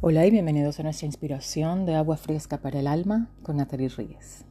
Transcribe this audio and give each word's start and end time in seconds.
Hola 0.00 0.24
y 0.24 0.30
bienvenidos 0.30 0.78
a 0.78 0.84
nuestra 0.84 1.06
inspiración 1.06 1.84
de 1.84 1.96
agua 1.96 2.16
fresca 2.16 2.58
para 2.58 2.78
el 2.78 2.86
alma 2.86 3.30
con 3.42 3.56
Natalie 3.56 3.88
Ríez. 3.88 4.44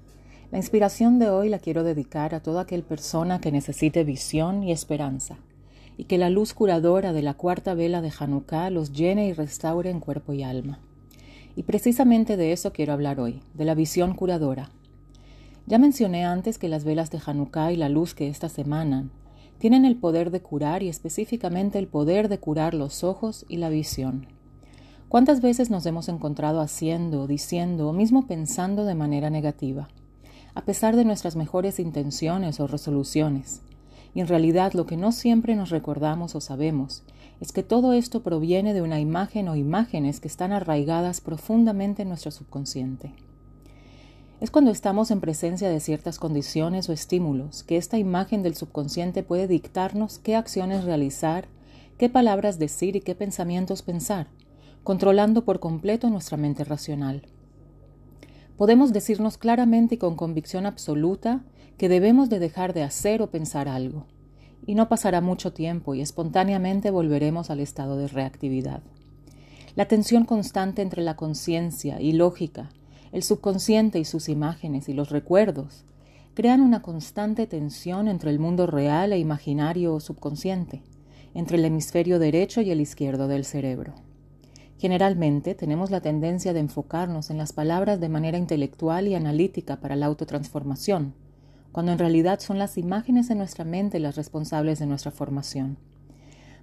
La 0.51 0.57
inspiración 0.57 1.19
de 1.19 1.29
hoy 1.29 1.47
la 1.47 1.59
quiero 1.59 1.85
dedicar 1.85 2.35
a 2.35 2.41
toda 2.41 2.63
aquel 2.63 2.83
persona 2.83 3.39
que 3.39 3.53
necesite 3.53 4.03
visión 4.03 4.61
y 4.61 4.73
esperanza 4.73 5.37
y 5.95 6.03
que 6.03 6.17
la 6.17 6.29
luz 6.29 6.53
curadora 6.53 7.13
de 7.13 7.21
la 7.21 7.33
cuarta 7.33 7.75
vela 7.75 8.01
de 8.01 8.11
Hanukkah 8.19 8.69
los 8.71 8.91
llene 8.91 9.29
y 9.29 9.31
restaure 9.31 9.89
en 9.89 10.01
cuerpo 10.01 10.33
y 10.33 10.43
alma. 10.43 10.79
Y 11.55 11.63
precisamente 11.63 12.35
de 12.35 12.51
eso 12.51 12.73
quiero 12.73 12.91
hablar 12.91 13.21
hoy, 13.21 13.41
de 13.53 13.63
la 13.63 13.73
visión 13.73 14.15
curadora. 14.15 14.69
Ya 15.65 15.77
mencioné 15.77 16.25
antes 16.25 16.57
que 16.57 16.67
las 16.67 16.83
velas 16.83 17.09
de 17.09 17.21
Hanukkah 17.25 17.71
y 17.71 17.77
la 17.77 17.87
luz 17.87 18.13
que 18.15 18.27
éstas 18.27 18.59
emanan 18.59 19.11
tienen 19.59 19.85
el 19.85 19.95
poder 19.95 20.29
de 20.29 20.41
curar 20.41 20.83
y 20.83 20.89
específicamente 20.89 21.79
el 21.79 21.87
poder 21.87 22.27
de 22.27 22.37
curar 22.37 22.73
los 22.73 23.05
ojos 23.05 23.45
y 23.47 23.57
la 23.57 23.69
visión. 23.69 24.36
¿Cuántas 25.09 25.39
veces 25.39 25.69
nos 25.69 25.85
hemos 25.85 26.09
encontrado 26.09 26.59
haciendo, 26.59 27.27
diciendo 27.27 27.87
o 27.87 27.93
mismo 27.93 28.27
pensando 28.27 28.83
de 28.83 28.93
manera 28.93 29.29
negativa, 29.29 29.87
a 30.53 30.65
pesar 30.65 30.97
de 30.97 31.05
nuestras 31.05 31.37
mejores 31.37 31.79
intenciones 31.79 32.59
o 32.59 32.67
resoluciones? 32.67 33.61
Y 34.13 34.19
en 34.19 34.27
realidad 34.27 34.73
lo 34.73 34.85
que 34.85 34.97
no 34.97 35.13
siempre 35.13 35.55
nos 35.55 35.69
recordamos 35.69 36.35
o 36.35 36.41
sabemos 36.41 37.03
es 37.39 37.53
que 37.53 37.63
todo 37.63 37.93
esto 37.93 38.21
proviene 38.21 38.73
de 38.73 38.81
una 38.81 38.99
imagen 38.99 39.47
o 39.47 39.55
imágenes 39.55 40.19
que 40.19 40.27
están 40.27 40.51
arraigadas 40.51 41.21
profundamente 41.21 42.01
en 42.01 42.09
nuestro 42.09 42.31
subconsciente. 42.31 43.13
Es 44.41 44.51
cuando 44.51 44.71
estamos 44.71 45.09
en 45.09 45.21
presencia 45.21 45.69
de 45.69 45.79
ciertas 45.79 46.19
condiciones 46.19 46.89
o 46.89 46.93
estímulos 46.93 47.63
que 47.63 47.77
esta 47.77 47.97
imagen 47.97 48.43
del 48.43 48.55
subconsciente 48.55 49.23
puede 49.23 49.47
dictarnos 49.47 50.19
qué 50.19 50.35
acciones 50.35 50.83
realizar, 50.83 51.47
qué 51.97 52.09
palabras 52.09 52.59
decir 52.59 52.97
y 52.97 53.01
qué 53.01 53.15
pensamientos 53.15 53.83
pensar 53.83 54.27
controlando 54.87 55.43
por 55.43 55.59
completo 55.59 56.09
nuestra 56.09 56.37
mente 56.37 56.63
racional. 56.63 57.23
Podemos 58.55 58.93
decirnos 58.93 59.37
claramente 59.37 59.95
y 59.95 59.97
con 59.97 60.15
convicción 60.15 60.65
absoluta 60.65 61.43
que 61.77 61.89
debemos 61.89 62.29
de 62.29 62.39
dejar 62.39 62.73
de 62.73 62.83
hacer 62.83 63.21
o 63.21 63.29
pensar 63.29 63.67
algo, 63.67 64.05
y 64.65 64.75
no 64.75 64.87
pasará 64.87 65.19
mucho 65.19 65.51
tiempo 65.51 65.93
y 65.93 65.99
espontáneamente 65.99 66.89
volveremos 66.89 67.49
al 67.49 67.59
estado 67.59 67.97
de 67.97 68.07
reactividad. 68.07 68.81
La 69.75 69.89
tensión 69.89 70.23
constante 70.23 70.83
entre 70.83 71.01
la 71.03 71.17
conciencia 71.17 71.99
y 71.99 72.13
lógica, 72.13 72.69
el 73.11 73.23
subconsciente 73.23 73.99
y 73.99 74.05
sus 74.05 74.29
imágenes 74.29 74.87
y 74.87 74.93
los 74.93 75.09
recuerdos, 75.09 75.83
crean 76.33 76.61
una 76.61 76.81
constante 76.81 77.45
tensión 77.45 78.07
entre 78.07 78.29
el 78.29 78.39
mundo 78.39 78.67
real 78.67 79.11
e 79.11 79.19
imaginario 79.19 79.93
o 79.95 79.99
subconsciente, 79.99 80.81
entre 81.33 81.57
el 81.57 81.65
hemisferio 81.65 82.19
derecho 82.19 82.61
y 82.61 82.71
el 82.71 82.79
izquierdo 82.79 83.27
del 83.27 83.43
cerebro. 83.43 84.06
Generalmente 84.77 85.55
tenemos 85.55 85.89
la 85.89 86.01
tendencia 86.01 86.53
de 86.53 86.59
enfocarnos 86.59 87.31
en 87.31 87.39
las 87.39 87.51
palabras 87.51 87.99
de 87.99 88.09
manera 88.09 88.37
intelectual 88.37 89.07
y 89.07 89.15
analítica 89.15 89.79
para 89.79 89.95
la 89.95 90.05
autotransformación, 90.05 91.15
cuando 91.71 91.91
en 91.91 91.97
realidad 91.97 92.39
son 92.39 92.59
las 92.59 92.77
imágenes 92.77 93.31
en 93.31 93.39
nuestra 93.39 93.65
mente 93.65 93.99
las 93.99 94.15
responsables 94.15 94.77
de 94.77 94.85
nuestra 94.85 95.11
formación. 95.11 95.77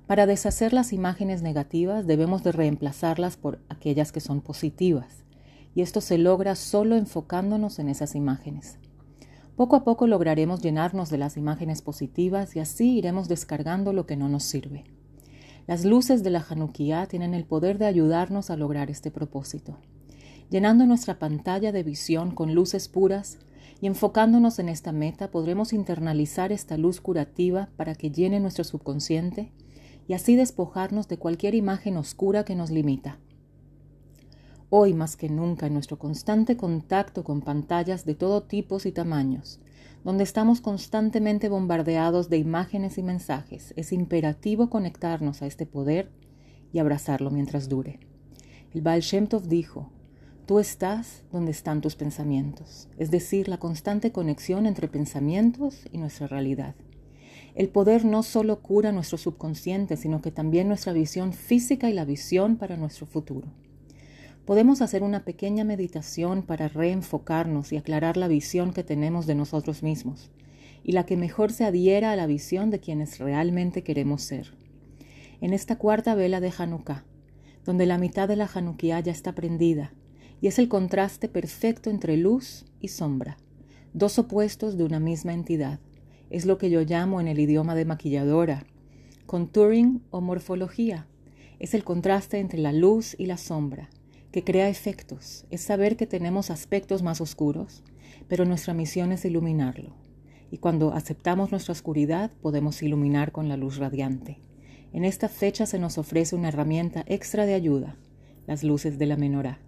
Para 0.06 0.26
deshacer 0.26 0.72
las 0.72 0.92
imágenes 0.92 1.42
negativas 1.42 2.06
debemos 2.06 2.44
de 2.44 2.52
reemplazarlas 2.52 3.36
por 3.36 3.58
aquellas 3.68 4.12
que 4.12 4.20
son 4.20 4.42
positivas, 4.42 5.24
y 5.74 5.82
esto 5.82 6.00
se 6.00 6.18
logra 6.18 6.54
solo 6.54 6.94
enfocándonos 6.94 7.80
en 7.80 7.88
esas 7.88 8.14
imágenes. 8.14 8.78
Poco 9.56 9.74
a 9.76 9.84
poco 9.84 10.06
lograremos 10.06 10.62
llenarnos 10.62 11.10
de 11.10 11.18
las 11.18 11.36
imágenes 11.36 11.82
positivas 11.82 12.54
y 12.54 12.60
así 12.60 12.96
iremos 12.98 13.28
descargando 13.28 13.92
lo 13.92 14.06
que 14.06 14.16
no 14.16 14.28
nos 14.28 14.44
sirve. 14.44 14.84
Las 15.66 15.86
luces 15.86 16.22
de 16.22 16.28
la 16.28 16.44
Hanukkah 16.46 17.06
tienen 17.06 17.32
el 17.32 17.46
poder 17.46 17.78
de 17.78 17.86
ayudarnos 17.86 18.50
a 18.50 18.56
lograr 18.56 18.90
este 18.90 19.10
propósito, 19.10 19.78
llenando 20.50 20.84
nuestra 20.84 21.18
pantalla 21.18 21.72
de 21.72 21.82
visión 21.82 22.34
con 22.34 22.54
luces 22.54 22.88
puras 22.88 23.38
y 23.80 23.86
enfocándonos 23.86 24.58
en 24.58 24.68
esta 24.68 24.92
meta 24.92 25.30
podremos 25.30 25.72
internalizar 25.72 26.52
esta 26.52 26.77
luz 26.77 27.00
curativa 27.00 27.70
para 27.77 27.94
que 27.94 28.11
llene 28.11 28.40
nuestro 28.40 28.62
subconsciente 28.64 29.52
y 30.06 30.12
así 30.12 30.36
despojarnos 30.36 31.08
de 31.08 31.16
cualquier 31.16 31.55
imagen 31.55 31.96
oscura 31.96 32.44
que 32.44 32.55
nos 32.55 32.70
limita. 32.70 33.18
Hoy 34.68 34.92
más 34.92 35.16
que 35.16 35.30
nunca 35.30 35.66
en 35.66 35.72
nuestro 35.72 35.98
constante 35.98 36.58
contacto 36.58 37.24
con 37.24 37.40
pantallas 37.40 38.05
de 38.05 38.14
todo 38.14 38.42
tipos 38.42 38.84
y 38.84 38.92
tamaños, 38.92 39.60
donde 40.04 40.22
estamos 40.22 40.60
constantemente 40.60 41.48
bombardeados 41.48 42.28
de 42.28 42.36
imágenes 42.36 42.98
y 42.98 43.02
mensajes, 43.02 43.72
es 43.76 43.92
imperativo 43.92 44.68
conectarnos 44.68 45.40
a 45.40 45.46
este 45.46 45.64
poder 45.64 46.10
y 46.72 46.78
abrazarlo 46.78 47.30
mientras 47.30 47.70
dure. 47.70 48.00
El 48.74 48.82
Baal 48.82 49.00
Shem 49.00 49.26
Tov 49.26 49.48
dijo, 49.48 49.90
Tú 50.46 50.58
estás 50.58 51.22
donde 51.32 51.52
están 51.52 51.80
tus 51.80 51.96
pensamientos, 51.96 52.90
es 52.98 53.10
decir, 53.10 53.48
la 53.48 53.56
constante 53.56 54.12
conexión 54.12 54.66
entre 54.66 54.88
pensamientos 54.88 55.88
y 55.90 55.96
nuestra 55.96 56.26
realidad. 56.26 56.74
El 57.54 57.70
poder 57.70 58.04
no 58.04 58.22
solo 58.22 58.60
cura 58.60 58.92
nuestro 58.92 59.16
subconsciente, 59.16 59.96
sino 59.96 60.20
que 60.20 60.30
también 60.30 60.68
nuestra 60.68 60.92
visión 60.92 61.32
física 61.32 61.88
y 61.88 61.94
la 61.94 62.04
visión 62.04 62.56
para 62.56 62.76
nuestro 62.76 63.06
futuro. 63.06 63.48
Podemos 64.44 64.82
hacer 64.82 65.02
una 65.02 65.24
pequeña 65.24 65.64
meditación 65.64 66.42
para 66.42 66.68
reenfocarnos 66.68 67.72
y 67.72 67.78
aclarar 67.78 68.18
la 68.18 68.28
visión 68.28 68.74
que 68.74 68.84
tenemos 68.84 69.27
de 69.27 69.34
nosotros 69.34 69.82
mismos 69.82 70.30
y 70.82 70.92
la 70.92 71.06
que 71.06 71.16
mejor 71.16 71.50
se 71.50 71.64
adhiera 71.64 72.12
a 72.12 72.16
la 72.16 72.27
visión 72.27 72.70
de 72.70 72.78
quienes 72.78 73.18
realmente 73.18 73.83
queremos 73.83 74.20
ser. 74.20 74.54
En 75.40 75.54
esta 75.54 75.77
cuarta 75.77 76.14
vela 76.14 76.40
de 76.40 76.52
Hanukkah, 76.56 77.06
donde 77.64 77.86
la 77.86 77.96
mitad 77.96 78.28
de 78.28 78.36
la 78.36 78.50
Hanukkah 78.52 79.00
ya 79.00 79.12
está 79.12 79.34
prendida 79.34 79.94
y 80.42 80.48
es 80.48 80.58
el 80.58 80.68
contraste 80.68 81.30
perfecto 81.30 81.88
entre 81.88 82.18
luz 82.18 82.66
y 82.80 82.88
sombra, 82.88 83.38
dos 83.94 84.18
opuestos 84.18 84.77
de 84.77 84.84
una 84.84 85.00
misma 85.00 85.33
entidad. 85.33 85.80
Es 86.28 86.44
lo 86.44 86.58
que 86.58 86.68
yo 86.68 86.83
llamo 86.83 87.18
en 87.18 87.28
el 87.28 87.40
idioma 87.40 87.74
de 87.74 87.86
maquilladora, 87.86 88.66
contouring 89.24 90.02
o 90.10 90.20
morfología. 90.20 91.06
Es 91.60 91.72
el 91.72 91.83
contraste 91.83 92.40
entre 92.40 92.58
la 92.58 92.72
luz 92.72 93.16
y 93.18 93.24
la 93.24 93.38
sombra, 93.38 93.88
que 94.34 94.42
crea 94.42 94.68
efectos, 94.68 95.46
es 95.50 95.61
saber 95.61 95.96
que 95.96 96.08
tenemos 96.08 96.50
aspectos 96.50 97.05
más 97.05 97.20
oscuros, 97.20 97.84
pero 98.27 98.45
nuestra 98.45 98.74
misión 98.74 99.12
es 99.12 99.24
iluminarlo. 99.24 99.95
Y 100.50 100.58
cuando 100.58 100.92
aceptamos 100.92 101.52
nuestra 101.52 101.70
oscuridad, 101.70 102.33
podemos 102.42 102.83
iluminar 102.83 103.30
con 103.30 103.48
la 103.48 103.56
luz 103.56 103.77
radiante. 103.77 104.40
En 104.92 105.05
esta 105.05 105.28
fecha 105.28 105.67
se 105.67 105.78
nos 105.78 105.98
ofrece 105.98 106.34
una 106.34 106.48
herramienta 106.48 107.05
extra 107.06 107.46
de 107.46 107.55
ayuda, 107.55 107.96
las 108.48 108.64
luces 108.64 108.98
de 108.98 109.06
la 109.06 109.17
menorá. 109.17 109.61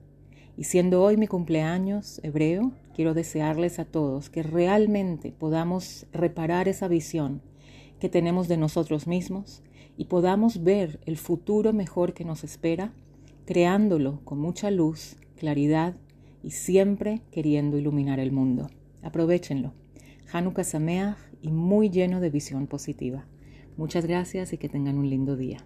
Y 0.56 0.64
siendo 0.64 1.00
hoy 1.00 1.16
mi 1.16 1.28
cumpleaños 1.28 2.18
hebreo, 2.24 2.72
quiero 2.92 3.14
desearles 3.14 3.78
a 3.78 3.84
todos 3.84 4.30
que 4.30 4.42
realmente 4.42 5.30
podamos 5.30 6.06
reparar 6.12 6.66
esa 6.66 6.88
visión 6.88 7.40
que 8.00 8.08
tenemos 8.08 8.48
de 8.48 8.56
nosotros 8.56 9.06
mismos 9.06 9.62
y 9.96 10.06
podamos 10.06 10.64
ver 10.64 10.98
el 11.06 11.18
futuro 11.18 11.72
mejor 11.72 12.14
que 12.14 12.24
nos 12.24 12.42
espera 12.42 12.92
creándolo 13.46 14.20
con 14.24 14.38
mucha 14.38 14.70
luz, 14.70 15.16
claridad 15.36 15.94
y 16.42 16.50
siempre 16.50 17.22
queriendo 17.30 17.78
iluminar 17.78 18.20
el 18.20 18.32
mundo. 18.32 18.68
Aprovechenlo. 19.02 19.72
Hanukkah 20.32 20.64
Sameach 20.64 21.16
y 21.40 21.52
muy 21.52 21.88
lleno 21.88 22.20
de 22.20 22.30
visión 22.30 22.66
positiva. 22.66 23.24
Muchas 23.76 24.04
gracias 24.04 24.52
y 24.52 24.58
que 24.58 24.68
tengan 24.68 24.98
un 24.98 25.08
lindo 25.08 25.36
día. 25.36 25.64